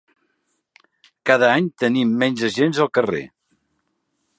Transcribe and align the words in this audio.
Cada 1.31 1.51
any 1.57 1.69
tenim 1.83 2.17
menys 2.25 2.49
agents 2.51 2.85
al 2.87 2.95
carrer. 3.01 3.25